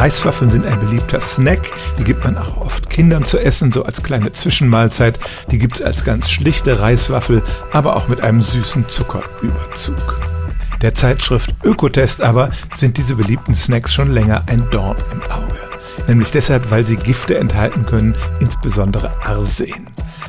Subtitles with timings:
[0.00, 1.60] Reiswaffeln sind ein beliebter Snack.
[1.98, 5.20] Die gibt man auch oft Kindern zu essen, so als kleine Zwischenmahlzeit.
[5.50, 10.18] Die gibt's als ganz schlichte Reiswaffel, aber auch mit einem süßen Zuckerüberzug.
[10.80, 15.69] Der Zeitschrift Ökotest aber sind diese beliebten Snacks schon länger ein Dorn im Auge.
[16.06, 19.86] Nämlich deshalb, weil sie Gifte enthalten können, insbesondere Arsen.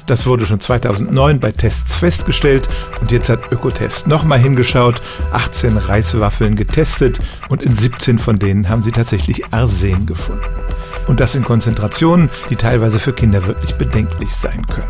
[0.08, 2.68] Das wurde schon 2009 bei Tests festgestellt
[3.00, 8.84] und jetzt hat Ökotest nochmal hingeschaut, 18 Reiswaffeln getestet und in 17 von denen haben
[8.84, 10.44] sie tatsächlich Arsen gefunden.
[11.08, 14.90] Und das in Konzentrationen, die teilweise für Kinder wirklich bedenklich sein können.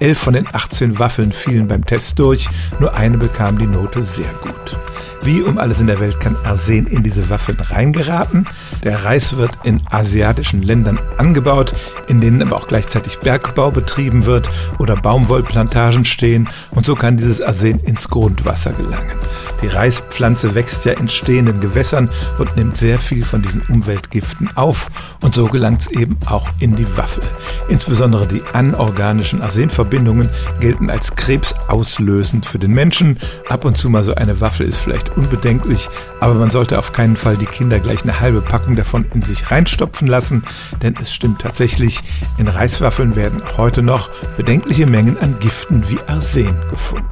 [0.00, 2.48] Elf von den 18 Waffeln fielen beim Test durch,
[2.80, 4.78] nur eine bekam die Note sehr gut.
[5.24, 8.46] Wie um alles in der Welt kann Arsen in diese Waffeln reingeraten?
[8.82, 11.74] Der Reis wird in asiatischen Ländern angebaut,
[12.08, 17.40] in denen aber auch gleichzeitig Bergbau betrieben wird oder Baumwollplantagen stehen und so kann dieses
[17.40, 19.16] Arsen ins Grundwasser gelangen.
[19.62, 24.90] Die Reispflanze wächst ja in stehenden Gewässern und nimmt sehr viel von diesen Umweltgiften auf
[25.22, 27.22] und so gelangt es eben auch in die Waffel.
[27.68, 30.28] Insbesondere die anorganischen Arsenverbindungen
[30.60, 33.18] gelten als krebsauslösend für den Menschen.
[33.48, 35.88] Ab und zu mal so eine Waffel ist vielleicht unbedenklich,
[36.20, 39.50] aber man sollte auf keinen Fall die Kinder gleich eine halbe Packung davon in sich
[39.50, 40.42] reinstopfen lassen,
[40.82, 42.00] denn es stimmt tatsächlich,
[42.38, 47.08] in Reiswaffeln werden auch heute noch bedenkliche Mengen an Giften wie Arsen gefunden.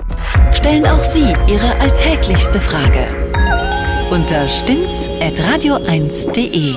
[0.52, 3.06] Stellen auch Sie Ihre alltäglichste Frage
[4.10, 6.74] unter stimmtz.radio1.de.